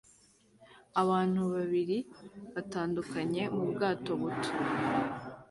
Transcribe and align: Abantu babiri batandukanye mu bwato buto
Abantu 1.01 1.41
babiri 1.53 1.97
batandukanye 2.53 3.43
mu 3.55 3.63
bwato 3.71 4.11
buto 4.21 4.49